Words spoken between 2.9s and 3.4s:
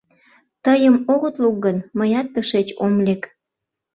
лек.